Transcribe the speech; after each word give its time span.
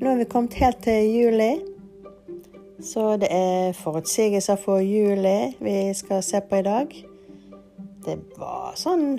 Nå 0.00 0.08
er 0.08 0.16
vi 0.16 0.24
kommet 0.32 0.54
helt 0.56 0.78
til 0.80 1.10
juli. 1.12 1.50
Så 2.80 3.18
det 3.20 3.28
er 3.28 3.74
forutsigelser 3.76 4.56
for 4.56 4.80
juli 4.80 5.50
vi 5.60 5.74
skal 5.92 6.22
se 6.24 6.40
på 6.40 6.56
i 6.56 6.64
dag. 6.64 6.94
Det 8.06 8.14
var 8.40 8.78
sånn 8.80 9.18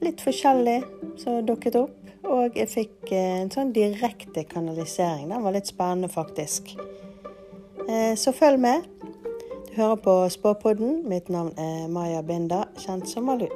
litt 0.00 0.24
forskjellig 0.24 0.78
som 1.20 1.44
dukket 1.44 1.76
opp. 1.76 1.98
Og 2.24 2.56
jeg 2.56 2.72
fikk 2.72 3.12
eh, 3.12 3.42
en 3.42 3.52
sånn 3.52 3.74
direkte 3.76 4.46
kanalisering. 4.48 5.28
Den 5.28 5.44
var 5.44 5.52
litt 5.58 5.68
spennende, 5.68 6.08
faktisk. 6.08 6.72
Eh, 7.84 8.16
så 8.16 8.32
følg 8.32 8.64
med. 8.64 8.88
Du 9.68 9.76
hører 9.76 10.00
på 10.08 10.16
Spåpodden. 10.32 11.02
Mitt 11.04 11.28
navn 11.28 11.52
er 11.60 11.84
Maja 11.92 12.24
Binda, 12.24 12.64
kjent 12.80 13.12
som 13.12 13.28
Malu. 13.28 13.50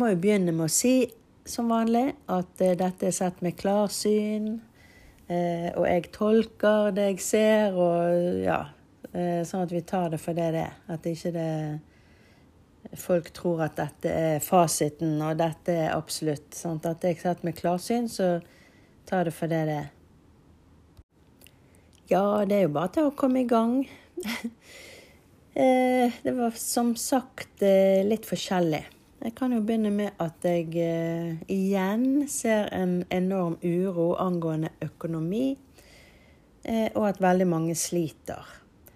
Må 0.00 0.08
jo 0.08 0.20
begynne 0.20 0.52
med 0.56 0.66
å 0.66 0.72
si, 0.72 0.94
som 1.48 1.70
vanlig, 1.72 2.14
at 2.30 2.62
uh, 2.62 2.72
dette 2.78 3.08
er 3.08 3.14
sett 3.14 3.40
med 3.44 3.58
klarsyn. 3.60 4.54
Uh, 5.30 5.68
og 5.76 5.84
jeg 5.86 6.08
tolker 6.14 6.90
det 6.96 7.06
jeg 7.12 7.22
ser, 7.22 7.76
og 7.78 8.40
ja 8.42 8.64
uh, 9.12 9.42
Sånn 9.46 9.62
at 9.62 9.74
vi 9.74 9.82
tar 9.86 10.08
det 10.10 10.18
for 10.22 10.34
det 10.34 10.48
det 10.56 10.64
er. 10.64 10.74
At 10.90 11.06
ikke 11.06 11.32
det 11.34 11.50
folk 12.98 13.28
tror 13.36 13.62
at 13.66 13.76
dette 13.78 14.10
er 14.10 14.42
fasiten, 14.42 15.18
og 15.22 15.38
dette 15.38 15.76
er 15.86 15.94
absolutt. 15.94 16.54
Sant? 16.56 16.88
At 16.88 17.04
jeg 17.04 17.20
sett 17.20 17.44
med 17.46 17.58
klarsyn, 17.58 18.08
så 18.10 18.38
tar 19.06 19.28
det 19.28 19.34
for 19.36 19.50
det 19.50 19.64
det 19.68 19.80
er. 19.84 19.90
Ja, 22.10 22.24
det 22.48 22.56
er 22.56 22.64
jo 22.64 22.74
bare 22.74 22.90
til 22.96 23.10
å 23.10 23.14
komme 23.14 23.44
i 23.44 23.50
gang. 23.50 23.84
det 26.24 26.32
var 26.34 26.56
som 26.58 26.96
sagt 26.98 27.62
litt 27.62 28.26
forskjellig. 28.26 28.82
Jeg 29.20 29.34
kan 29.36 29.52
jo 29.52 29.60
begynne 29.60 29.90
med 29.92 30.14
at 30.16 30.44
jeg 30.48 30.70
eh, 30.80 31.34
igjen 31.52 32.24
ser 32.32 32.70
en 32.72 33.02
enorm 33.12 33.58
uro 33.60 34.14
angående 34.16 34.70
økonomi, 34.80 35.58
eh, 36.64 36.88
og 36.94 37.04
at 37.10 37.20
veldig 37.20 37.48
mange 37.50 37.76
sliter. 37.76 38.48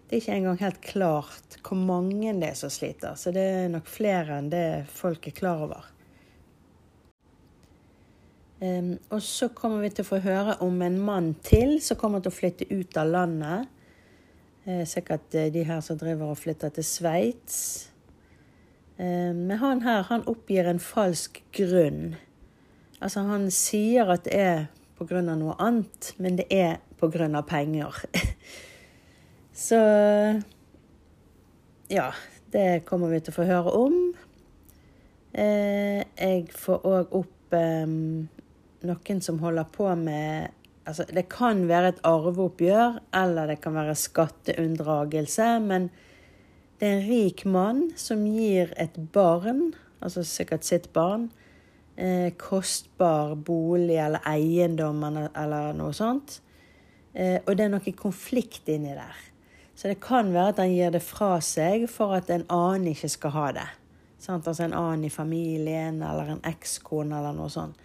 Det 0.08 0.16
er 0.16 0.22
ikke 0.22 0.38
engang 0.38 0.62
helt 0.62 0.80
klart 0.80 1.58
hvor 1.60 1.76
mange 1.76 2.32
det 2.40 2.54
er 2.54 2.56
som 2.56 2.72
sliter, 2.72 3.20
så 3.20 3.34
det 3.36 3.44
er 3.44 3.68
nok 3.76 3.84
flere 3.90 4.40
enn 4.40 4.48
det 4.48 4.64
folk 4.96 5.28
er 5.28 5.36
klar 5.36 5.68
over. 5.68 5.92
Um, 8.64 8.94
og 9.12 9.20
så 9.20 9.50
kommer 9.52 9.82
vi 9.84 9.90
til 9.92 10.06
å 10.06 10.08
få 10.08 10.24
høre 10.24 10.56
om 10.64 10.78
en 10.86 11.00
mann 11.04 11.34
til 11.44 11.82
som 11.84 12.00
kommer 12.00 12.24
til 12.24 12.32
å 12.32 12.38
flytte 12.38 12.70
ut 12.72 12.96
av 12.96 13.10
landet. 13.12 13.72
Eh, 14.64 14.86
sikkert 14.88 15.34
de 15.52 15.64
her 15.68 15.84
som 15.84 16.00
driver 16.00 16.32
og 16.32 16.40
flytter 16.40 16.72
til 16.72 16.86
Sveits. 16.88 17.90
Eh, 18.96 19.32
men 19.34 19.58
han 19.58 19.82
her, 19.82 20.04
han 20.10 20.26
oppgir 20.30 20.68
en 20.70 20.82
falsk 20.82 21.42
grunn. 21.56 22.14
Altså, 23.00 23.24
han 23.28 23.50
sier 23.52 24.10
at 24.14 24.26
det 24.28 24.38
er 24.38 24.66
av 25.04 25.38
noe 25.40 25.56
annet, 25.60 26.14
men 26.22 26.38
det 26.38 26.46
er 26.54 26.78
av 27.36 27.42
penger. 27.48 27.98
Så 29.66 29.78
ja, 31.92 32.06
det 32.54 32.84
kommer 32.88 33.12
vi 33.12 33.20
til 33.20 33.34
å 33.34 33.36
få 33.36 33.48
høre 33.48 33.74
om. 33.76 33.98
Eh, 35.34 36.00
jeg 36.14 36.46
får 36.54 36.86
òg 36.86 37.16
opp 37.18 37.56
eh, 37.58 37.86
noen 38.88 39.24
som 39.24 39.40
holder 39.42 39.72
på 39.74 39.88
med 39.98 40.60
Altså, 40.84 41.06
det 41.08 41.30
kan 41.32 41.62
være 41.64 41.94
et 41.94 42.00
arveoppgjør, 42.04 42.98
eller 43.16 43.48
det 43.48 43.54
kan 43.64 43.72
være 43.72 43.94
skatteunndragelse, 43.96 45.46
men 45.64 45.86
det 46.84 46.90
er 46.90 46.98
en 46.98 47.06
rik 47.08 47.42
mann 47.48 47.78
som 47.96 48.26
gir 48.28 48.74
et 48.76 48.96
barn, 49.14 49.70
altså 50.04 50.20
sikkert 50.28 50.66
sitt 50.68 50.90
barn, 50.92 51.30
eh, 51.96 52.28
kostbar 52.36 53.30
bolig 53.40 53.96
eller 53.96 54.20
eiendom 54.28 54.98
eller 55.08 55.70
noe 55.72 55.94
sånt. 55.96 56.42
Eh, 57.14 57.38
og 57.46 57.56
det 57.56 57.64
er 57.64 57.70
noe 57.72 57.94
konflikt 57.96 58.68
inni 58.68 58.92
der. 58.92 59.16
Så 59.74 59.88
det 59.88 60.02
kan 60.04 60.28
være 60.34 60.52
at 60.52 60.60
han 60.60 60.74
gir 60.74 60.92
det 60.92 61.00
fra 61.00 61.38
seg 61.40 61.86
for 61.88 62.12
at 62.18 62.28
en 62.28 62.44
annen 62.52 62.90
ikke 62.92 63.08
skal 63.14 63.32
ha 63.32 63.46
det. 63.56 63.68
Sant? 64.18 64.44
Altså 64.44 64.66
en 64.66 64.76
annen 64.76 65.06
i 65.08 65.12
familien 65.14 66.02
eller 66.02 66.34
en 66.34 66.44
ekskone 66.44 67.16
eller 67.16 67.32
noe 67.38 67.48
sånt. 67.48 67.80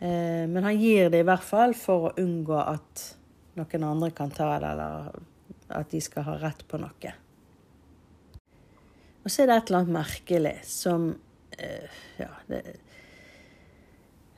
Eh, 0.00 0.48
men 0.50 0.66
han 0.66 0.80
gir 0.82 1.12
det 1.14 1.22
i 1.22 1.28
hvert 1.30 1.46
fall 1.46 1.76
for 1.78 2.08
å 2.08 2.12
unngå 2.18 2.58
at 2.58 3.06
noen 3.54 3.86
andre 3.86 4.10
kan 4.10 4.34
ta 4.34 4.50
det, 4.58 4.72
eller 4.74 5.14
at 5.78 5.94
de 5.94 6.02
skal 6.02 6.26
ha 6.26 6.36
rett 6.42 6.66
på 6.66 6.82
noe. 6.82 7.14
Og 9.26 9.32
så 9.32 9.42
er 9.42 9.48
det 9.50 9.54
et 9.58 9.70
eller 9.70 9.82
annet 9.82 9.96
merkelig 9.96 10.56
som 10.70 11.08
uh, 11.10 12.02
Ja, 12.20 12.28
det, 12.46 12.60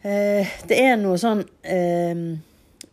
uh, 0.00 0.54
det 0.70 0.78
er 0.80 0.94
noe 0.96 1.18
sånn 1.20 1.42
uh, 1.44 2.22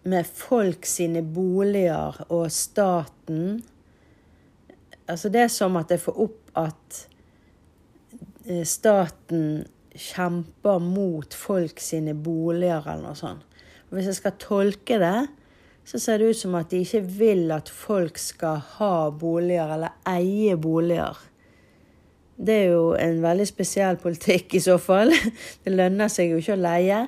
med 0.05 0.27
folk 0.27 0.85
sine 0.89 1.23
boliger 1.23 2.19
og 2.27 2.49
staten 2.53 3.61
Altså, 5.05 5.29
det 5.29 5.45
er 5.45 5.51
som 5.53 5.77
at 5.77 5.91
jeg 5.93 6.01
får 6.01 6.15
opp 6.23 6.55
at 6.57 6.95
staten 8.65 9.43
kjemper 9.93 10.79
mot 10.81 11.33
folk 11.37 11.77
sine 11.81 12.15
boliger, 12.17 12.81
eller 12.89 13.11
noe 13.11 13.19
sånt. 13.19 13.43
Og 13.85 13.99
hvis 13.99 14.09
jeg 14.09 14.17
skal 14.17 14.33
tolke 14.41 14.97
det, 15.01 15.27
så 15.85 16.01
ser 16.01 16.17
det 16.17 16.31
ut 16.33 16.39
som 16.39 16.57
at 16.57 16.73
de 16.73 16.81
ikke 16.81 17.03
vil 17.19 17.53
at 17.53 17.69
folk 17.69 18.17
skal 18.17 18.63
ha 18.79 19.11
boliger 19.13 19.75
eller 19.77 19.93
eie 20.09 20.57
boliger. 20.57 21.21
Det 22.35 22.55
er 22.65 22.73
jo 22.73 22.87
en 22.99 23.21
veldig 23.23 23.45
spesiell 23.47 23.99
politikk 24.01 24.57
i 24.57 24.63
så 24.63 24.75
fall. 24.81 25.13
Det 25.63 25.71
lønner 25.71 26.11
seg 26.11 26.33
jo 26.33 26.41
ikke 26.41 26.57
å 26.57 26.63
leie. 26.65 27.05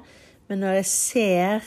Men 0.48 0.64
når 0.64 0.80
jeg 0.80 0.88
ser 0.92 1.66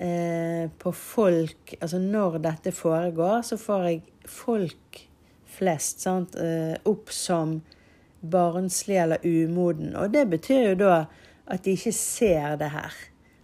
eh, 0.00 0.64
på 0.80 0.92
folk 0.96 1.74
Altså 1.76 2.00
når 2.00 2.38
dette 2.46 2.72
foregår, 2.72 3.42
så 3.44 3.58
får 3.60 3.84
jeg 3.88 4.00
folk 4.30 5.02
flest 5.50 6.06
sant, 6.06 6.36
eh, 6.40 6.76
opp 6.88 7.10
som 7.12 7.58
barnslig 8.20 8.96
eller 9.02 9.26
umoden. 9.26 9.92
Og 9.96 10.12
det 10.14 10.24
betyr 10.30 10.70
jo 10.70 10.76
da 10.80 10.94
at 11.50 11.64
de 11.64 11.74
ikke 11.76 11.92
ser 11.92 12.56
det 12.60 12.70
her. 12.72 12.94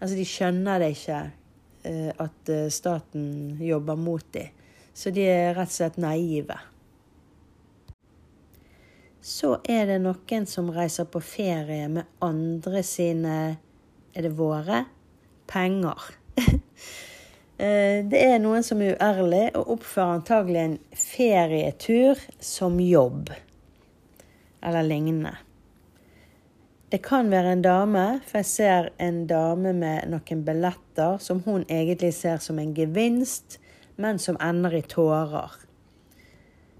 Altså 0.00 0.16
de 0.16 0.24
skjønner 0.28 0.80
det 0.80 0.92
ikke 0.94 1.20
eh, 1.84 2.12
at 2.12 2.52
eh, 2.52 2.70
staten 2.72 3.58
jobber 3.60 4.00
mot 4.00 4.24
dem. 4.32 4.48
Så 4.96 5.12
de 5.12 5.26
er 5.28 5.52
rett 5.58 5.68
og 5.68 5.76
slett 5.76 6.00
naive 6.00 6.56
så 9.26 9.56
er 9.66 9.88
det 9.88 9.96
noen 10.04 10.44
som 10.46 10.68
reiser 10.70 11.08
på 11.10 11.18
ferie 11.24 11.88
med 11.90 12.06
andre 12.22 12.82
sine 12.86 13.56
Er 14.16 14.22
det 14.22 14.36
våre? 14.38 14.84
Penger. 15.50 16.12
Eh, 17.56 18.02
det 18.04 18.18
er 18.20 18.34
noen 18.36 18.60
som 18.60 18.82
er 18.84 18.98
uærlig 19.00 19.46
og 19.56 19.70
oppfører 19.78 20.18
antagelig 20.18 20.58
en 20.60 20.74
ferietur 20.92 22.20
som 22.36 22.74
jobb. 22.76 23.30
Eller 24.60 24.84
lignende. 24.84 25.32
Det 26.92 27.00
kan 27.00 27.32
være 27.32 27.54
en 27.56 27.64
dame, 27.64 28.04
for 28.28 28.42
jeg 28.42 28.50
ser 28.50 28.90
en 29.00 29.22
dame 29.30 29.72
med 29.72 30.12
noen 30.12 30.44
billetter 30.44 31.16
som 31.16 31.40
hun 31.48 31.64
egentlig 31.64 32.12
ser 32.18 32.44
som 32.44 32.60
en 32.60 32.76
gevinst, 32.76 33.56
men 33.96 34.20
som 34.20 34.36
ender 34.36 34.76
i 34.76 34.84
tårer. 34.84 35.56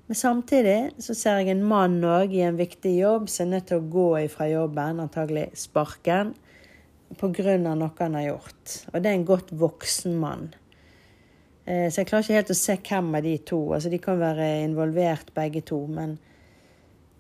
Men 0.06 0.14
samtidig 0.14 0.80
så 1.02 1.14
ser 1.18 1.40
jeg 1.40 1.56
en 1.56 1.64
mann 1.66 1.98
òg 2.06 2.34
i 2.36 2.44
en 2.46 2.58
viktig 2.58 2.92
jobb 3.00 3.30
som 3.30 3.48
er 3.48 3.56
nødt 3.56 3.66
til 3.72 3.80
å 3.80 3.88
gå 3.90 4.06
ifra 4.22 4.46
jobben, 4.46 5.00
antagelig 5.02 5.48
sparken, 5.58 6.34
pga. 7.18 7.56
noe 7.58 7.90
han 7.98 8.14
har 8.14 8.28
gjort. 8.28 8.76
Og 8.92 9.02
det 9.02 9.10
er 9.10 9.18
en 9.18 9.26
godt 9.26 9.50
voksen 9.50 10.14
mann. 10.22 10.48
Eh, 11.66 11.90
så 11.90 12.00
jeg 12.00 12.10
klarer 12.12 12.22
ikke 12.22 12.38
helt 12.38 12.54
å 12.54 12.58
se 12.60 12.78
hvem 12.78 13.12
av 13.18 13.26
de 13.26 13.36
to. 13.50 13.60
Altså, 13.74 13.90
de 13.90 13.98
kan 13.98 14.22
være 14.22 14.46
involvert 14.62 15.34
begge 15.34 15.64
to, 15.66 15.80
men 15.90 16.16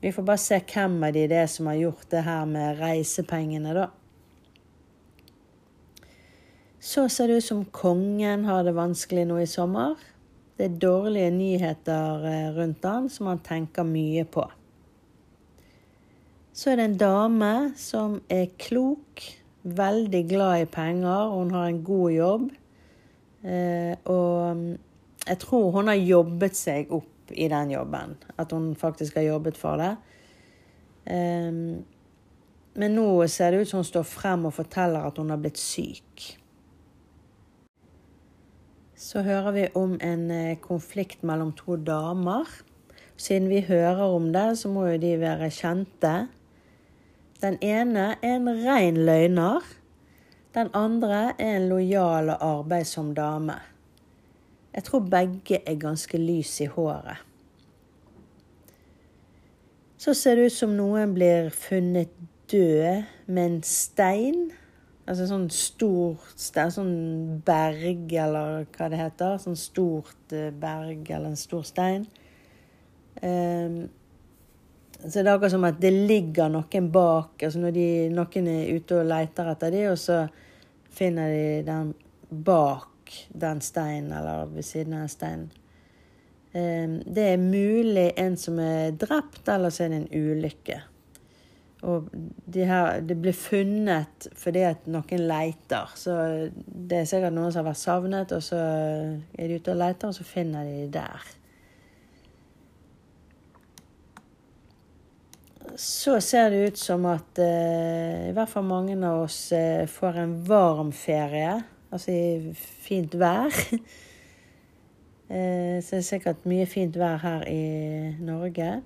vi 0.00 0.12
får 0.14 0.26
bare 0.28 0.42
se 0.44 0.60
hvem 0.62 1.00
av 1.02 1.16
de 1.16 1.26
det 1.26 1.40
er 1.42 1.50
som 1.50 1.66
har 1.66 1.80
gjort 1.80 2.10
det 2.12 2.22
her 2.22 2.44
med 2.46 2.78
reisepengene, 2.78 3.74
da. 3.74 3.88
Så 6.78 7.08
ser 7.10 7.26
det 7.26 7.40
ut 7.40 7.48
som 7.48 7.64
kongen 7.74 8.44
har 8.46 8.62
det 8.62 8.76
vanskelig 8.76 9.24
nå 9.26 9.40
i 9.42 9.48
sommer. 9.50 9.96
Det 10.56 10.64
er 10.64 10.78
dårlige 10.80 11.30
nyheter 11.30 12.22
eh, 12.24 12.46
rundt 12.56 12.84
han 12.88 13.10
som 13.12 13.28
han 13.28 13.42
tenker 13.44 13.84
mye 13.84 14.24
på. 14.24 14.46
Så 16.56 16.70
er 16.72 16.78
det 16.80 16.86
en 16.88 17.00
dame 17.00 17.50
som 17.76 18.22
er 18.32 18.48
klok, 18.56 19.20
veldig 19.66 20.22
glad 20.30 20.62
i 20.62 20.68
penger, 20.70 21.34
hun 21.34 21.50
har 21.52 21.66
en 21.68 21.82
god 21.84 22.14
jobb. 22.14 22.46
Eh, 23.44 23.92
og 24.08 24.56
mm, 24.56 24.78
jeg 25.26 25.38
tror 25.44 25.70
hun 25.76 25.92
har 25.92 26.00
jobbet 26.00 26.56
seg 26.56 26.94
opp 26.94 27.34
i 27.36 27.50
den 27.52 27.74
jobben. 27.74 28.16
At 28.38 28.56
hun 28.56 28.72
faktisk 28.78 29.18
har 29.20 29.28
jobbet 29.28 29.60
for 29.60 29.82
det. 29.82 29.92
Eh, 31.04 31.52
men 32.76 32.96
nå 32.96 33.06
ser 33.28 33.52
det 33.52 33.60
ut 33.60 33.68
som 33.74 33.84
hun 33.84 33.92
står 33.92 34.08
frem 34.08 34.48
og 34.48 34.56
forteller 34.56 35.04
at 35.04 35.20
hun 35.20 35.34
har 35.34 35.40
blitt 35.44 35.60
syk 35.60 36.30
så 38.96 39.20
hører 39.22 39.52
vi 39.52 39.66
om 39.76 39.98
en 40.00 40.30
eh, 40.30 40.56
konflikt 40.60 41.22
mellom 41.22 41.52
to 41.56 41.76
damer. 41.76 42.48
Siden 43.16 43.48
vi 43.48 43.60
hører 43.60 44.08
om 44.08 44.32
det, 44.32 44.58
så 44.58 44.68
må 44.72 44.86
jo 44.88 45.00
de 45.00 45.12
være 45.20 45.50
kjente. 45.52 46.14
Den 47.42 47.58
ene 47.60 48.14
er 48.22 48.38
en 48.38 48.48
ren 48.48 48.96
løgner. 49.04 49.64
Den 50.56 50.72
andre 50.72 51.34
er 51.36 51.58
en 51.58 51.68
lojal 51.68 52.32
og 52.32 52.40
arbeidsom 52.40 53.12
dame. 53.14 53.58
Jeg 54.72 54.84
tror 54.84 55.04
begge 55.12 55.60
er 55.66 55.80
ganske 55.80 56.18
lys 56.20 56.60
i 56.60 56.68
håret. 56.72 57.20
Så 60.00 60.14
ser 60.14 60.36
det 60.36 60.48
ut 60.48 60.56
som 60.56 60.72
noen 60.76 61.12
blir 61.16 61.50
funnet 61.52 62.12
død 62.52 63.04
med 63.26 63.44
en 63.44 63.62
stein. 63.64 64.50
Altså 65.06 65.28
sånn 65.30 65.44
stort 65.54 66.32
stein, 66.34 66.72
sånn 66.74 66.94
berg, 67.46 68.10
eller 68.10 68.64
hva 68.74 68.88
det 68.90 68.98
heter. 68.98 69.36
Sånn 69.38 69.58
stort 69.58 70.34
eh, 70.34 70.48
berg 70.50 71.06
eller 71.06 71.30
en 71.30 71.38
stor 71.38 71.62
stein. 71.66 72.08
Um, 73.22 73.84
så 74.96 75.20
det 75.20 75.28
er 75.28 75.30
akkurat 75.36 75.54
som 75.54 75.68
at 75.68 75.78
det 75.80 75.92
ligger 75.94 76.50
noen 76.50 76.90
bak. 76.90 77.38
altså 77.38 77.62
Når 77.62 77.76
de, 77.76 77.86
noen 78.16 78.50
er 78.50 78.74
ute 78.74 78.98
og 78.98 79.06
leter 79.12 79.52
etter 79.52 79.76
dem, 79.76 79.92
og 79.92 80.00
så 80.02 80.24
finner 80.96 81.30
de 81.30 81.46
den 81.68 81.94
bak 82.30 83.14
den 83.30 83.62
steinen, 83.62 84.10
eller 84.10 84.50
ved 84.50 84.66
siden 84.66 84.98
av 84.98 85.06
steinen. 85.12 85.46
Um, 86.56 86.98
det 87.06 87.30
er 87.30 87.38
mulig 87.38 88.08
en 88.18 88.34
som 88.40 88.58
er 88.58 88.96
drept, 88.98 89.44
eller 89.52 89.70
så 89.70 89.86
er 89.86 89.94
det 89.94 90.02
en 90.02 90.30
ulykke. 90.32 90.82
Og 91.86 92.10
de 92.50 92.66
her, 92.66 93.00
det 93.06 93.14
blir 93.22 93.34
funnet 93.36 94.26
fordi 94.34 94.64
at 94.66 94.88
noen 94.90 95.26
leter. 95.30 95.92
Så 95.94 96.16
det 96.66 97.02
er 97.02 97.08
sikkert 97.08 97.36
noen 97.36 97.52
som 97.54 97.62
har 97.62 97.70
vært 97.70 97.82
savnet, 97.82 98.34
og 98.34 98.42
så 98.42 98.58
er 98.58 99.46
de 99.46 99.58
ute 99.60 99.74
og 99.74 99.82
leter, 99.84 100.10
og 100.10 100.18
så 100.18 100.26
finner 100.26 100.66
de 100.66 100.80
de 100.86 100.94
der. 100.98 101.34
så 105.76 106.20
ser 106.20 106.50
det 106.50 106.66
ut 106.66 106.78
som 106.78 107.04
at 107.10 107.38
eh, 107.42 108.28
i 108.30 108.34
hvert 108.34 108.48
fall 108.50 108.64
mange 108.64 108.96
av 108.96 109.26
oss 109.26 109.52
eh, 109.52 109.84
får 109.88 110.20
en 110.22 110.34
varm 110.48 110.92
ferie. 110.96 111.52
Altså 111.92 112.12
i 112.12 112.54
fint 112.56 113.14
vær. 113.18 113.52
eh, 115.28 115.76
så 115.82 115.96
det 115.96 116.00
er 116.00 116.06
sikkert 116.08 116.46
mye 116.48 116.66
fint 116.70 116.96
vær 116.98 117.20
her 117.22 117.46
i 117.50 118.14
Norge. 118.24 118.80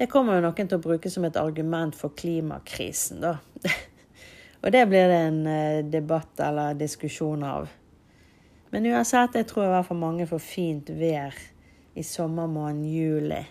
Det 0.00 0.06
kommer 0.08 0.38
jo 0.38 0.46
noen 0.46 0.64
til 0.64 0.78
å 0.78 0.80
bruke 0.80 1.10
som 1.12 1.26
et 1.28 1.36
argument 1.36 1.92
for 1.92 2.14
klimakrisen, 2.16 3.18
da. 3.20 3.34
Og 4.64 4.72
det 4.72 4.86
blir 4.88 5.10
det 5.12 5.16
en 5.26 5.40
eh, 5.44 5.80
debatt 5.84 6.40
eller 6.40 6.78
diskusjon 6.80 7.42
av. 7.44 7.66
Men 8.72 8.86
uansett, 8.88 9.34
jeg 9.36 9.44
tror 9.50 9.66
i 9.66 9.72
hvert 9.74 9.84
fall 9.90 9.98
mange 10.00 10.24
får 10.30 10.40
fint 10.40 10.88
vær 10.96 11.36
i 11.92 12.00
sommermåneden 12.00 12.86
juli. 12.88 13.42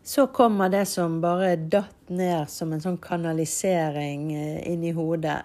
Så 0.00 0.24
kommer 0.32 0.72
det 0.72 0.86
som 0.88 1.20
bare 1.20 1.52
datt 1.60 2.08
ned 2.08 2.48
som 2.48 2.72
en 2.72 2.80
sånn 2.80 2.96
kanalisering 2.96 4.30
eh, 4.32 4.64
inn 4.72 4.88
i 4.88 4.94
hodet. 4.96 5.42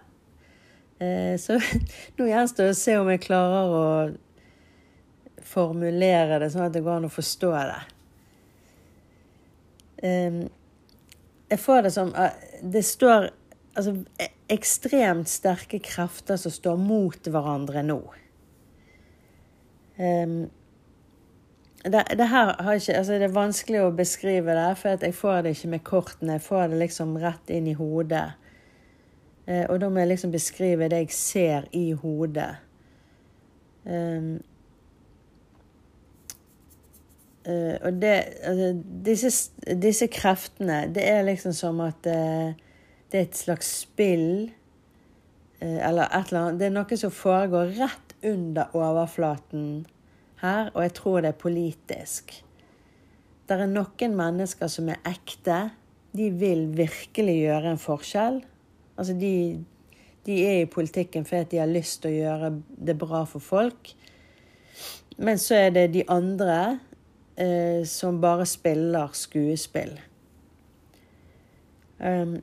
Eh, 1.01 1.35
så 1.41 1.57
nå 2.17 2.27
gjenstår 2.29 2.69
det 2.69 2.75
å 2.75 2.79
se 2.81 2.97
om 2.99 3.09
jeg 3.09 3.23
klarer 3.25 3.75
å 3.75 3.85
formulere 5.51 6.39
det 6.43 6.51
sånn 6.53 6.67
at 6.67 6.75
det 6.75 6.83
går 6.85 6.99
an 6.99 7.09
å 7.09 7.11
forstå 7.11 7.51
det. 7.57 7.81
Jeg 11.51 11.59
får 11.61 11.83
det 11.85 11.91
som 11.93 12.07
Det 12.73 12.81
står 12.81 13.27
altså, 13.77 13.91
e, 14.17 14.29
ekstremt 14.49 15.29
sterke 15.29 15.77
krefter 15.83 16.39
som 16.41 16.53
står 16.55 16.79
mot 16.81 17.29
hverandre 17.29 17.83
nå 17.85 17.99
det, 21.83 22.05
det, 22.17 22.23
her 22.23 22.55
har 22.61 22.77
ikke, 22.77 22.97
altså 22.97 23.17
det 23.17 23.27
er 23.27 23.33
vanskelig 23.33 23.81
å 23.81 23.93
beskrive 23.95 24.53
det, 24.53 24.67
for 24.77 25.01
jeg 25.01 25.17
får 25.17 25.41
det 25.43 25.53
ikke 25.55 25.71
med 25.73 25.83
kortene. 25.87 26.37
Jeg 26.37 26.45
får 26.45 26.67
det 26.69 26.81
liksom 26.83 27.15
rett 27.21 27.53
inn 27.53 27.69
i 27.71 27.77
hodet. 27.77 28.27
Eh, 29.47 29.65
og 29.69 29.79
da 29.81 29.89
må 29.89 30.01
jeg 30.01 30.11
liksom 30.13 30.33
beskrive 30.33 30.89
det 30.91 31.03
jeg 31.05 31.15
ser 31.15 31.67
i 31.77 31.91
hodet. 31.97 32.53
Um, 33.81 34.35
uh, 37.49 37.75
og 37.81 37.95
det 37.97 38.11
altså, 38.45 38.67
disse, 39.05 39.31
disse, 39.81 40.05
kreftene, 40.13 40.83
det 40.93 41.07
er 41.09 41.23
liksom 41.25 41.55
som 41.57 41.81
at 41.81 42.05
uh, 42.05 42.51
det 43.09 43.17
er 43.17 43.25
et 43.25 43.39
slags 43.39 43.71
spill 43.79 44.51
uh, 45.63 45.79
Eller 45.89 46.03
et 46.03 46.29
eller 46.29 46.39
annet 46.43 46.59
Det 46.59 46.67
er 46.67 46.75
noe 46.75 46.99
som 47.01 47.15
foregår 47.15 47.73
rett 47.79 48.13
under 48.21 48.69
overflaten 48.77 49.87
her, 50.45 50.69
og 50.75 50.83
jeg 50.85 50.93
tror 50.97 51.21
det 51.21 51.33
er 51.33 51.41
politisk. 51.41 52.31
Det 53.49 53.57
er 53.57 53.69
noen 53.69 54.15
mennesker 54.17 54.69
som 54.69 54.89
er 54.89 55.01
ekte. 55.09 55.71
De 56.17 56.29
vil 56.33 56.67
virkelig 56.77 57.35
gjøre 57.43 57.73
en 57.73 57.81
forskjell. 57.81 58.39
Altså, 58.97 59.13
de, 59.17 59.63
de 60.25 60.37
er 60.45 60.61
i 60.61 60.69
politikken 60.69 61.25
fordi 61.25 61.55
de 61.55 61.61
har 61.63 61.71
lyst 61.71 62.01
til 62.01 62.11
å 62.11 62.19
gjøre 62.19 62.53
det 62.89 62.97
bra 62.99 63.23
for 63.29 63.43
folk. 63.43 63.93
Men 65.17 65.41
så 65.41 65.57
er 65.67 65.75
det 65.75 65.87
de 65.93 66.05
andre 66.09 66.79
eh, 67.35 67.81
som 67.87 68.21
bare 68.21 68.45
spiller 68.49 69.13
skuespill. 69.13 69.97
Um, 72.01 72.39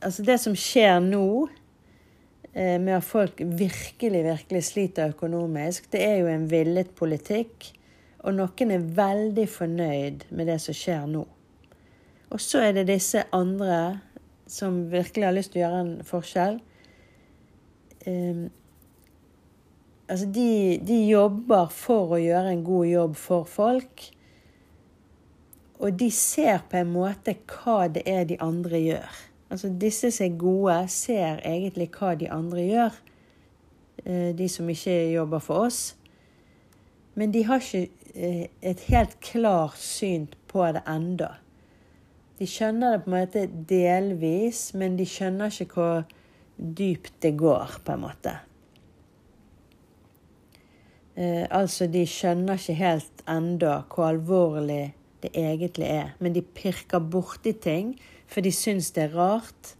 altså, 0.00 0.24
det 0.24 0.38
som 0.40 0.56
skjer 0.56 1.02
nå 1.04 1.26
Eh, 2.52 2.80
med 2.80 2.96
at 2.96 3.04
folk 3.04 3.38
virkelig, 3.38 4.24
virkelig 4.24 4.64
sliter 4.64 5.08
økonomisk, 5.08 5.92
det 5.92 6.02
er 6.02 6.16
jo 6.18 6.26
en 6.26 6.48
villet 6.50 6.90
politikk. 6.98 7.70
Og 8.26 8.34
noen 8.34 8.72
er 8.74 8.88
veldig 8.96 9.46
fornøyd 9.48 10.26
med 10.34 10.50
det 10.50 10.58
som 10.60 10.74
skjer 10.74 11.06
nå. 11.08 11.22
Og 12.30 12.40
så 12.40 12.62
er 12.68 12.72
det 12.76 12.88
disse 12.90 13.24
andre 13.34 14.00
som 14.50 14.90
virkelig 14.90 15.26
har 15.26 15.34
lyst 15.34 15.52
til 15.54 15.60
å 15.60 15.64
gjøre 15.64 15.80
en 15.84 15.92
forskjell. 16.06 16.60
Um, 18.06 18.46
altså 20.08 20.26
de, 20.34 20.78
de, 20.86 20.98
jobber 21.10 21.68
for 21.74 22.16
å 22.16 22.22
gjøre 22.22 22.54
en 22.54 22.64
god 22.66 22.86
jobb 22.90 23.18
for 23.18 23.50
folk. 23.50 24.06
Og 25.80 25.96
de 25.98 26.10
ser 26.12 26.62
på 26.70 26.80
en 26.80 26.92
måte 26.92 27.36
hva 27.50 27.84
det 27.92 28.04
er 28.10 28.26
de 28.28 28.38
andre 28.42 28.82
gjør. 28.82 29.20
Altså 29.50 29.70
disse 29.82 30.12
som 30.14 30.26
er 30.28 30.38
gode, 30.38 30.76
ser 30.92 31.40
egentlig 31.46 31.88
hva 31.96 32.14
de 32.18 32.30
andre 32.30 32.66
gjør. 32.66 32.98
Eh, 34.04 34.30
de 34.36 34.48
som 34.48 34.68
ikke 34.70 34.96
jobber 35.12 35.42
for 35.42 35.66
oss. 35.66 35.80
Men 37.18 37.34
de 37.34 37.42
har 37.48 37.62
ikke 37.62 37.88
eh, 38.14 38.46
et 38.62 38.84
helt 38.88 39.18
klart 39.24 39.78
syn 39.82 40.28
på 40.48 40.66
det 40.72 40.84
enda. 40.88 41.34
De 42.40 42.48
skjønner 42.48 42.94
det 42.94 43.04
på 43.04 43.10
en 43.10 43.16
måte 43.18 43.42
delvis, 43.68 44.70
men 44.72 44.94
de 44.96 45.04
skjønner 45.04 45.52
ikke 45.52 45.76
hvor 45.76 46.06
dypt 46.56 47.18
det 47.20 47.34
går, 47.40 47.74
på 47.84 47.92
en 47.92 48.00
måte. 48.06 48.32
Eh, 51.20 51.44
altså, 51.52 51.84
de 51.90 52.06
skjønner 52.08 52.56
ikke 52.56 52.78
helt 52.78 53.24
enda 53.28 53.82
hvor 53.92 54.08
alvorlig 54.08 54.94
det 55.20 55.34
egentlig 55.36 55.90
er. 55.92 56.14
Men 56.18 56.32
de 56.32 56.40
pirker 56.40 57.04
borti 57.12 57.52
ting 57.52 57.92
for 58.30 58.44
de 58.46 58.52
syns 58.54 58.92
det 58.96 59.08
er 59.08 59.16
rart 59.18 59.74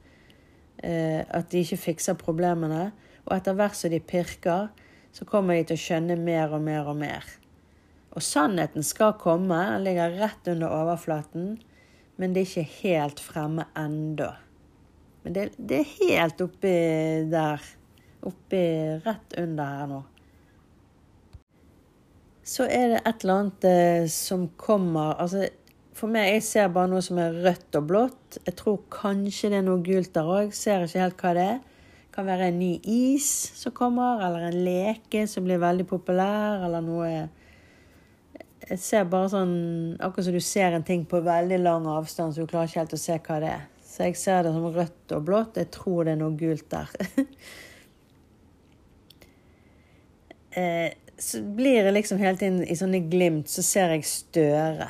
eh, 0.83 1.23
at 1.25 1.49
de 1.53 1.63
ikke 1.65 1.81
fikser 1.81 2.19
problemene. 2.21 2.91
Og 3.25 3.37
etter 3.37 3.57
hvert 3.57 3.79
som 3.79 3.93
de 3.93 4.03
pirker, 4.05 4.69
så 5.17 5.27
kommer 5.29 5.57
de 5.57 5.71
til 5.71 5.79
å 5.79 5.85
skjønne 5.87 6.19
mer 6.21 6.53
og 6.57 6.65
mer 6.67 6.93
og 6.93 7.01
mer. 7.01 7.25
Og 8.11 8.25
sannheten 8.27 8.85
skal 8.85 9.17
komme. 9.21 9.59
Den 9.73 9.87
ligger 9.87 10.17
rett 10.19 10.51
under 10.51 10.73
overflaten. 10.75 11.61
Men 12.21 12.35
det 12.37 12.43
er 12.43 12.49
ikke 12.51 12.81
helt 12.83 13.21
fremme 13.25 13.65
ennå. 13.81 14.29
Men 15.25 15.37
det, 15.37 15.47
det, 15.57 15.79
er 15.81 15.95
helt 16.01 16.43
oppi 16.45 16.73
der. 17.33 17.65
Oppi 18.29 18.65
rett 19.01 19.37
under 19.41 19.71
her 19.77 19.89
nå. 19.89 20.01
Så 22.45 22.67
er 22.67 22.93
det 22.93 23.01
et 23.09 23.25
eller 23.25 23.39
annet 23.39 23.67
eh, 23.69 24.05
som 24.13 24.49
kommer 24.61 25.15
Altså, 25.23 25.47
for 25.97 26.13
meg, 26.13 26.35
Jeg 26.35 26.45
ser 26.45 26.73
bare 26.75 26.91
noe 26.91 27.05
som 27.05 27.21
er 27.23 27.41
rødt 27.45 27.81
og 27.81 27.89
blått. 27.89 28.39
Jeg 28.45 28.57
tror 28.59 28.81
kanskje 28.93 29.53
det 29.53 29.61
er 29.61 29.67
noe 29.69 29.85
gult 29.85 30.13
der 30.17 30.29
òg. 30.29 30.53
Ser 30.57 30.85
ikke 30.85 31.05
helt 31.05 31.25
hva 31.25 31.35
det 31.37 31.47
er. 31.55 31.59
Det 31.61 32.17
kan 32.19 32.29
være 32.29 32.51
en 32.51 32.59
ny 32.61 32.73
is 32.91 33.29
som 33.57 33.73
kommer, 33.73 34.21
eller 34.27 34.49
en 34.49 34.61
leke 34.67 35.25
som 35.31 35.47
blir 35.47 35.61
veldig 35.63 35.87
populær, 35.89 36.67
eller 36.67 36.85
noe 36.85 37.11
Jeg 38.69 38.79
ser 38.83 39.07
bare 39.09 39.31
sånn 39.33 39.55
Akkurat 40.03 40.27
som 40.27 40.37
du 40.37 40.45
ser 40.45 40.77
en 40.77 40.85
ting 40.87 41.07
på 41.09 41.23
veldig 41.25 41.59
lang 41.63 41.87
avstand, 41.89 42.35
så 42.35 42.45
du 42.45 42.51
klarer 42.51 42.69
ikke 42.69 42.83
helt 42.83 42.97
å 42.97 43.01
se 43.01 43.17
hva 43.27 43.39
det 43.43 43.53
er. 43.55 43.67
Så 43.91 44.07
jeg 44.07 44.19
ser 44.21 44.45
det 44.47 44.53
som 44.55 44.69
rødt 44.71 45.15
og 45.17 45.25
blått. 45.27 45.59
Jeg 45.59 45.71
tror 45.75 46.07
det 46.07 46.15
er 46.15 46.21
noe 46.21 46.37
gult 46.39 46.69
der. 46.71 46.93
eh, 50.61 50.91
så 51.21 51.43
blir 51.43 51.85
det 51.85 51.95
liksom 51.97 52.21
hele 52.23 52.39
tiden 52.39 52.63
i 52.65 52.77
sånne 52.79 53.03
glimt, 53.11 53.51
så 53.51 53.65
ser 53.67 53.93
jeg 53.97 54.07
Støre. 54.09 54.89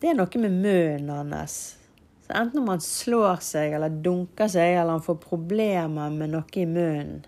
Det 0.00 0.08
er 0.08 0.16
noe 0.16 0.40
med 0.40 0.54
munnen 0.62 1.34
hans. 1.34 1.56
Så 2.24 2.32
enten 2.38 2.62
om 2.62 2.70
han 2.72 2.80
slår 2.80 3.42
seg 3.44 3.74
eller 3.76 3.92
dunker 3.92 4.48
seg, 4.48 4.76
eller 4.78 4.96
han 4.96 5.04
får 5.04 5.18
problemer 5.20 6.14
med 6.14 6.32
noe 6.32 6.56
i 6.56 6.64
munnen 6.68 7.26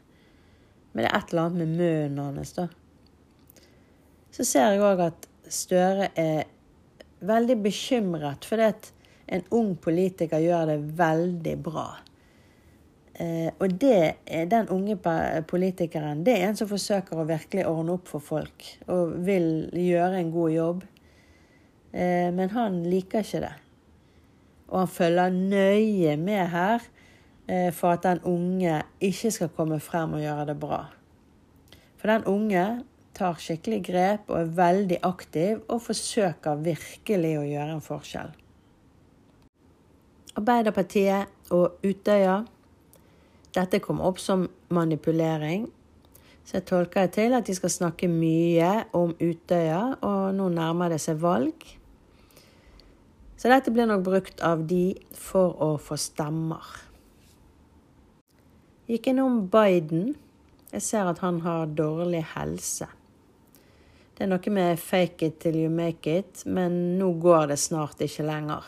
Men 0.93 1.03
det 1.03 1.09
er 1.09 1.19
et 1.19 1.33
eller 1.33 1.43
annet 1.43 1.59
med 1.61 1.75
munnen 1.77 2.39
hans, 2.39 2.55
da. 2.57 2.69
Så 4.33 4.47
ser 4.49 4.73
jeg 4.73 4.85
òg 4.85 5.05
at 5.05 5.29
Støre 5.53 6.09
er 6.17 6.47
veldig 7.21 7.59
bekymret 7.67 8.47
fordi 8.49 8.71
at 8.71 8.87
en 9.33 9.45
ung 9.53 9.75
politiker 9.81 10.41
gjør 10.41 10.71
det 10.71 10.79
veldig 10.99 11.57
bra. 11.65 11.89
Eh, 13.21 13.51
og 13.61 13.75
det 13.81 14.15
den 14.49 14.71
unge 14.73 14.97
politikeren 15.49 16.23
det 16.25 16.39
er 16.39 16.47
en 16.49 16.57
som 16.57 16.71
forsøker 16.71 17.21
å 17.21 17.29
virkelig 17.29 17.67
ordne 17.69 17.99
opp 17.99 18.09
for 18.09 18.25
folk 18.25 18.65
og 18.89 19.19
vil 19.27 19.69
gjøre 19.77 20.23
en 20.23 20.33
god 20.33 20.55
jobb. 20.55 20.87
Eh, 21.93 22.31
men 22.33 22.55
han 22.57 22.81
liker 22.89 23.25
ikke 23.25 23.43
det. 23.45 23.55
Og 24.73 24.79
han 24.85 24.89
følger 24.89 25.37
nøye 25.37 26.17
med 26.17 26.47
her 26.55 26.89
eh, 27.47 27.69
for 27.77 27.93
at 27.93 28.07
den 28.09 28.25
unge 28.25 28.81
ikke 29.05 29.35
skal 29.37 29.53
komme 29.53 29.81
frem 29.85 30.17
og 30.17 30.25
gjøre 30.25 30.49
det 30.49 30.57
bra. 30.61 30.87
For 32.01 32.09
den 32.09 32.25
unge 32.25 32.65
tar 33.17 33.41
skikkelig 33.41 33.81
grep 33.87 34.31
og 34.31 34.39
er 34.39 34.55
veldig 34.57 34.99
aktiv 35.07 35.61
og 35.69 35.83
forsøker 35.85 36.63
virkelig 36.65 37.35
å 37.39 37.45
gjøre 37.49 37.77
en 37.77 37.85
forskjell. 37.85 38.33
Arbeiderpartiet 40.41 41.53
og 41.53 41.85
Utøya. 41.85 42.39
Dette 43.53 43.83
kom 43.85 44.01
opp 44.01 44.21
som 44.23 44.47
manipulering. 44.73 45.67
Så 46.43 46.57
jeg 46.59 46.67
tolker 46.71 47.07
det 47.07 47.15
til 47.19 47.37
at 47.37 47.47
de 47.47 47.55
skal 47.55 47.71
snakke 47.71 48.09
mye 48.11 48.71
om 48.97 49.13
Utøya, 49.21 49.83
og 50.03 50.33
nå 50.35 50.49
nærmer 50.51 50.91
det 50.91 50.99
seg 51.05 51.21
valg. 51.23 51.67
Så 53.37 53.51
dette 53.51 53.75
blir 53.75 53.87
nok 53.91 54.03
brukt 54.07 54.43
av 54.47 54.65
de 54.71 54.95
for 55.19 55.55
å 55.63 55.75
få 55.83 55.99
stemmer. 56.01 56.65
Gikk 58.91 59.13
innom 59.13 59.45
Biden. 59.53 60.15
Jeg 60.73 60.83
ser 60.83 61.11
at 61.11 61.21
han 61.23 61.43
har 61.45 61.71
dårlig 61.77 62.25
helse. 62.33 62.89
Det 64.15 64.25
er 64.25 64.29
noe 64.29 64.51
med 64.53 64.79
'fake 64.79 65.27
it 65.27 65.39
till 65.41 65.57
you 65.57 65.71
make 65.71 66.19
it', 66.19 66.47
men 66.47 66.99
nå 66.99 67.13
går 67.13 67.47
det 67.47 67.57
snart 67.57 68.01
ikke 68.01 68.27
lenger. 68.27 68.65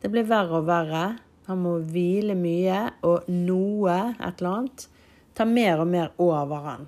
Det 0.00 0.08
blir 0.08 0.24
verre 0.24 0.60
og 0.60 0.66
verre. 0.66 1.18
Han 1.46 1.58
må 1.58 1.78
hvile 1.78 2.34
mye, 2.34 2.92
og 3.02 3.26
noe, 3.28 4.14
et 4.20 4.38
eller 4.38 4.50
annet, 4.50 4.88
tar 5.34 5.46
mer 5.46 5.80
og 5.80 5.86
mer 5.86 6.10
over 6.18 6.64
han. 6.64 6.86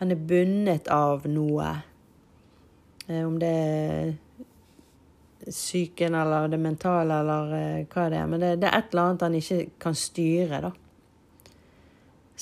Han 0.00 0.10
er 0.10 0.16
bundet 0.16 0.88
av 0.88 1.26
noe. 1.26 1.82
Eh, 3.06 3.26
om 3.26 3.38
det 3.38 3.48
er 3.48 4.14
psyken 5.50 6.14
eller 6.14 6.48
det 6.48 6.58
mentale 6.58 7.20
eller 7.20 7.54
eh, 7.58 7.84
hva 7.86 8.08
det 8.10 8.18
er. 8.18 8.26
Men 8.26 8.40
det, 8.40 8.52
det 8.62 8.70
er 8.70 8.78
et 8.78 8.92
eller 8.92 9.02
annet 9.10 9.26
han 9.26 9.38
ikke 9.38 9.60
kan 9.82 9.94
styre, 9.98 10.62
da. 10.64 10.72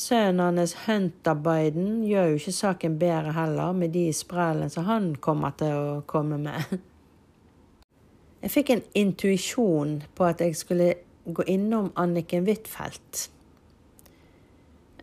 Sønnen 0.00 0.56
hans, 0.56 0.72
Hunter 0.86 1.34
Biden, 1.34 2.04
gjør 2.08 2.30
jo 2.30 2.38
ikke 2.38 2.52
saken 2.56 2.94
bedre 2.98 3.34
heller, 3.36 3.72
med 3.76 3.92
de 3.92 4.06
sprellene 4.16 4.72
som 4.72 4.86
han 4.88 5.10
kommer 5.20 5.52
til 5.60 5.74
å 5.76 5.98
komme 6.08 6.38
med. 6.40 6.70
Jeg 8.40 8.54
fikk 8.54 8.70
en 8.72 8.82
intuisjon 8.96 9.98
på 10.16 10.24
at 10.24 10.40
jeg 10.40 10.54
skulle 10.56 10.86
gå 11.28 11.44
innom 11.44 11.90
Anniken 12.00 12.46
Huitfeldt. 12.48 13.26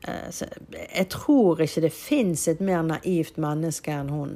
Eh, 0.02 0.40
jeg 0.96 1.06
tror 1.14 1.62
ikke 1.62 1.84
det 1.86 1.94
fins 1.94 2.48
et 2.50 2.64
mer 2.66 2.82
naivt 2.82 3.38
menneske 3.38 3.94
enn 3.94 4.10
hun. 4.10 4.34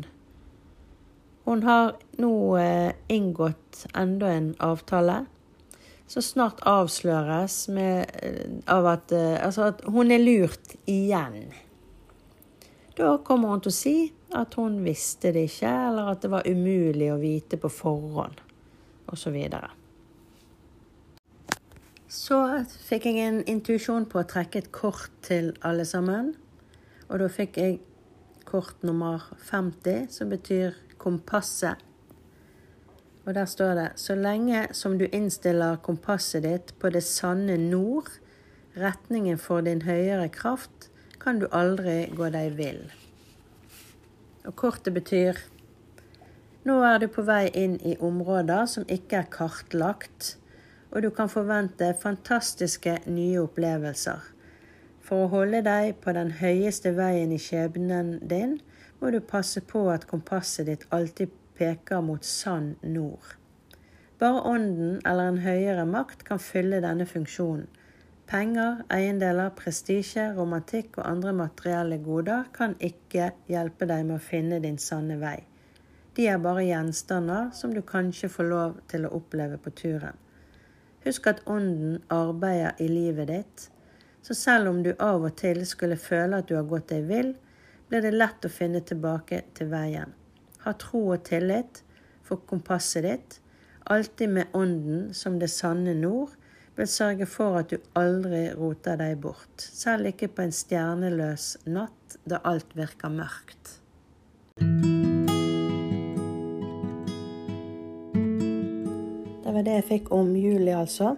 Hun 1.50 1.66
har 1.66 1.96
nå 2.22 2.34
eh, 2.62 2.94
inngått 3.10 3.88
enda 3.98 4.30
en 4.36 4.54
avtale 4.62 5.24
så 6.12 6.22
snart 6.22 6.60
avsløres 6.68 7.68
med, 7.72 8.10
eh, 8.22 8.52
av 8.68 8.86
at, 8.86 9.12
eh, 9.12 9.46
altså 9.46 9.70
at 9.72 9.82
hun 9.88 10.12
er 10.12 10.20
lurt 10.20 10.76
igjen. 10.86 11.54
Da 12.98 13.18
kommer 13.18 13.50
hun 13.50 13.62
til 13.62 13.72
å 13.72 13.74
si 13.74 14.12
at 14.36 14.54
hun 14.60 14.84
visste 14.84 15.32
det 15.32 15.46
ikke, 15.48 15.72
eller 15.88 16.12
at 16.12 16.22
det 16.22 16.32
var 16.32 16.48
umulig 16.48 17.08
å 17.14 17.20
vite 17.20 17.58
på 17.58 17.72
forhånd, 17.72 18.42
osv. 19.08 19.38
Så, 22.12 22.66
fikk 22.90 23.06
jeg 23.06 23.18
en 23.24 23.44
intuisjon 23.48 24.06
på 24.06 24.20
å 24.20 24.28
trekke 24.28 24.58
et 24.58 24.72
kort 24.72 25.12
til 25.22 25.54
alle 25.64 25.86
sammen. 25.86 26.34
Og 27.08 27.20
da 27.20 27.30
fikk 27.32 27.58
jeg 27.58 27.80
kort 28.44 28.84
nummer 28.84 29.24
50, 29.48 30.10
som 30.12 30.30
betyr 30.30 30.76
kompasset 30.98 31.80
og 33.26 33.34
der 33.38 33.46
står 33.46 33.74
det 33.78 33.88
så 34.02 34.16
lenge 34.16 34.68
som 34.74 34.98
du 34.98 35.06
innstiller 35.12 35.80
kompasset 35.86 36.44
ditt 36.46 36.74
på 36.82 36.90
det 36.90 37.04
sanne 37.06 37.58
nord, 37.62 38.10
retningen 38.78 39.38
for 39.38 39.62
din 39.62 39.84
høyere 39.86 40.30
kraft, 40.34 40.90
kan 41.22 41.40
du 41.40 41.48
aldri 41.54 42.10
gå 42.18 42.32
deg 42.34 42.56
vill. 42.58 42.84
Og 44.48 44.56
kortet 44.58 44.96
betyr 44.96 45.38
nå 46.66 46.76
er 46.86 47.00
du 47.02 47.08
på 47.10 47.24
vei 47.26 47.48
inn 47.58 47.80
i 47.82 47.96
områder 48.06 48.68
som 48.70 48.84
ikke 48.86 49.24
er 49.24 49.30
kartlagt, 49.34 50.36
og 50.92 51.02
du 51.02 51.10
kan 51.10 51.30
forvente 51.32 51.88
fantastiske 52.02 53.00
nye 53.10 53.40
opplevelser. 53.42 54.22
For 55.02 55.26
å 55.26 55.32
holde 55.32 55.64
deg 55.66 55.96
på 56.04 56.14
den 56.14 56.36
høyeste 56.38 56.94
veien 56.98 57.34
i 57.34 57.40
skjebnen 57.42 58.20
din, 58.30 58.60
må 59.02 59.10
du 59.10 59.18
passe 59.26 59.64
på 59.66 59.88
at 59.90 60.06
kompasset 60.10 60.70
ditt 60.70 60.86
alltid 60.94 61.34
peker 61.62 62.02
mot 62.02 62.26
sann 62.26 62.74
nord. 62.82 63.38
Bare 64.22 64.42
Ånden 64.50 65.00
eller 65.06 65.32
en 65.32 65.40
høyere 65.42 65.86
makt 65.90 66.26
kan 66.26 66.42
fylle 66.42 66.82
denne 66.82 67.08
funksjonen. 67.10 67.70
Penger, 68.32 68.84
eiendeler, 68.94 69.50
prestisje, 69.58 70.30
romantikk 70.38 71.02
og 71.02 71.08
andre 71.10 71.34
materielle 71.36 71.98
goder 72.00 72.46
kan 72.56 72.78
ikke 72.80 73.32
hjelpe 73.52 73.88
deg 73.90 74.06
med 74.08 74.20
å 74.22 74.24
finne 74.24 74.62
din 74.64 74.78
sanne 74.80 75.18
vei. 75.20 75.42
De 76.16 76.30
er 76.32 76.40
bare 76.44 76.64
gjenstander 76.64 77.50
som 77.58 77.74
du 77.76 77.82
kanskje 77.82 78.30
får 78.32 78.48
lov 78.54 78.80
til 78.94 79.08
å 79.08 79.12
oppleve 79.18 79.60
på 79.60 79.74
turen. 79.82 80.16
Husk 81.04 81.28
at 81.28 81.44
Ånden 81.50 82.00
arbeider 82.14 82.80
i 82.80 82.88
livet 82.88 83.28
ditt, 83.34 83.68
så 84.22 84.38
selv 84.38 84.70
om 84.72 84.80
du 84.86 84.94
av 85.00 85.26
og 85.26 85.36
til 85.42 85.66
skulle 85.68 86.00
føle 86.00 86.40
at 86.40 86.48
du 86.48 86.56
har 86.56 86.70
gått 86.72 86.92
deg 86.94 87.10
vill, 87.10 87.34
blir 87.90 88.06
det 88.06 88.16
lett 88.16 88.48
å 88.48 88.54
finne 88.54 88.80
tilbake 88.86 89.44
til 89.58 89.74
veien. 89.74 90.14
Ha 90.66 90.74
tro 90.78 91.08
og 91.16 91.24
tillit 91.26 91.82
for 92.26 92.44
kompasset 92.50 93.06
ditt, 93.08 93.40
alltid 93.90 94.30
med 94.30 94.54
Ånden 94.54 95.10
som 95.18 95.40
det 95.42 95.50
sanne 95.50 95.96
nord, 95.98 96.36
vil 96.78 96.88
sørge 96.88 97.26
for 97.28 97.58
at 97.60 97.72
du 97.74 97.78
aldri 98.00 98.46
roter 98.56 99.00
deg 99.00 99.18
bort, 99.22 99.58
selv 99.58 100.08
ikke 100.12 100.30
på 100.32 100.46
en 100.46 100.54
stjerneløs 100.56 101.56
natt 101.68 102.18
da 102.30 102.40
alt 102.48 102.76
virker 102.78 103.12
mørkt. 103.12 103.78
Det 109.42 109.52
var 109.58 109.68
det 109.68 109.76
jeg 109.82 109.88
fikk 109.90 110.14
om 110.16 110.32
juli, 110.38 110.72
altså. 110.72 111.16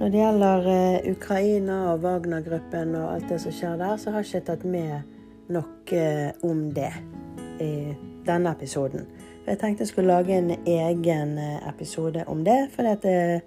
Når 0.00 0.12
det 0.12 0.20
gjelder 0.20 0.68
uh, 0.68 1.10
Ukraina 1.12 1.80
og 1.92 2.04
Wagner-gruppen 2.04 2.94
og 2.98 3.08
alt 3.14 3.32
det 3.32 3.40
som 3.42 3.52
skjer 3.52 3.80
der, 3.80 3.96
så 4.00 4.12
har 4.12 4.24
jeg 4.24 4.40
ikke 4.40 4.46
tatt 4.52 4.68
med 4.68 5.52
noe 5.52 6.04
uh, 6.04 6.46
om 6.46 6.62
det. 6.76 6.92
Uh, 7.60 8.09
denne 8.26 8.52
episoden. 8.52 9.06
Jeg 9.46 9.58
tenkte 9.58 9.82
jeg 9.82 9.88
skulle 9.88 10.12
lage 10.12 10.38
en 10.38 10.50
egen 10.66 11.38
eh, 11.38 11.68
episode 11.68 12.24
om 12.26 12.44
det, 12.44 12.68
for 12.74 12.82
det 12.82 13.10
er 13.10 13.40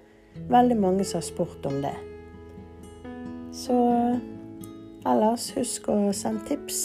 veldig 0.50 0.77
mange 0.77 1.03
som 1.03 1.18
har 1.22 1.27
spurt 1.27 1.65
om 1.65 1.82
det. 1.84 1.96
Så 3.53 3.77
ellers, 5.06 5.51
husk 5.58 5.88
å 5.94 6.12
sende 6.15 6.46
tips. 6.48 6.80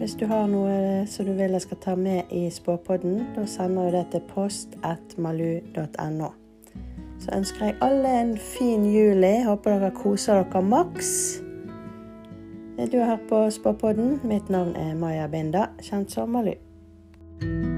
Hvis 0.00 0.14
du 0.16 0.24
har 0.26 0.46
noe 0.48 1.04
som 1.06 1.26
du 1.28 1.34
vil 1.36 1.52
jeg 1.52 1.62
skal 1.66 1.78
ta 1.84 1.94
med 1.96 2.22
i 2.32 2.50
Spåpodden, 2.50 3.20
da 3.36 3.44
sender 3.46 3.90
du 3.90 3.96
det 3.98 4.06
til 4.14 4.22
post1malu.no. 4.32 6.30
Så 7.20 7.28
ønsker 7.36 7.66
jeg 7.66 7.76
alle 7.84 8.14
en 8.22 8.32
fin 8.40 8.86
juli. 8.88 9.34
Håper 9.44 9.76
dere 9.76 9.92
koser 9.92 10.40
dere 10.40 10.62
maks. 10.64 11.10
Du 12.80 12.96
har 12.98 13.12
hørt 13.12 13.28
på 13.28 13.44
Spåpodden. 13.52 14.20
Mitt 14.24 14.48
navn 14.48 14.72
er 14.76 14.96
Maja 14.96 15.28
Binda, 15.28 15.68
kjent 15.84 16.10
som 16.16 16.32
Malu. 16.32 16.56
Thank 17.40 17.64
you 17.64 17.69